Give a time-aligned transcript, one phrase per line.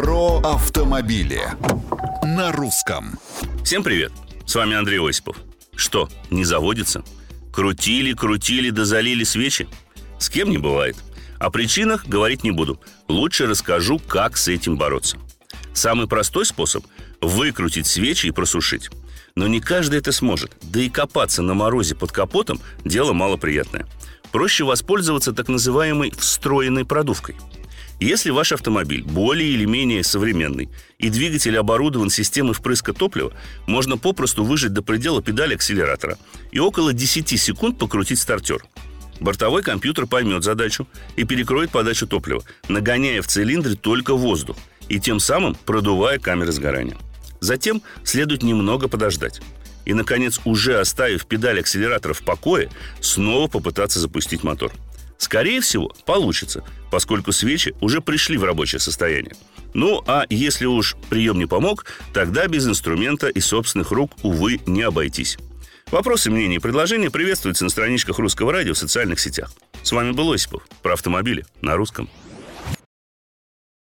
[0.00, 1.42] Про автомобили
[2.22, 3.18] на русском.
[3.62, 4.10] Всем привет!
[4.46, 5.36] С вами Андрей Осипов.
[5.76, 7.04] Что, не заводится?
[7.52, 9.68] Крутили, крутили, да залили свечи?
[10.18, 10.96] С кем не бывает.
[11.38, 12.80] О причинах говорить не буду.
[13.08, 15.18] Лучше расскажу, как с этим бороться.
[15.74, 16.82] Самый простой способ–
[17.20, 18.88] выкрутить свечи и просушить.
[19.34, 20.56] Но не каждый это сможет.
[20.62, 23.86] Да и копаться на морозе под капотом– дело малоприятное.
[24.32, 27.36] Проще воспользоваться так называемой встроенной продувкой–
[28.06, 33.32] если ваш автомобиль более или менее современный и двигатель оборудован системой впрыска топлива,
[33.66, 36.16] можно попросту выжать до предела педаль акселератора
[36.50, 38.64] и около 10 секунд покрутить стартер.
[39.20, 44.56] Бортовой компьютер поймет задачу и перекроет подачу топлива, нагоняя в цилиндре только воздух
[44.88, 46.96] и тем самым продувая камеры сгорания.
[47.40, 49.42] Затем следует немного подождать.
[49.84, 54.72] И, наконец, уже оставив педаль акселератора в покое, снова попытаться запустить мотор–
[55.20, 59.34] Скорее всего, получится, поскольку свечи уже пришли в рабочее состояние.
[59.74, 61.84] Ну, а если уж прием не помог,
[62.14, 65.36] тогда без инструмента и собственных рук, увы, не обойтись.
[65.90, 69.52] Вопросы, мнения и предложения приветствуются на страничках Русского радио в социальных сетях.
[69.82, 72.08] С вами был Осипов про автомобили на русском.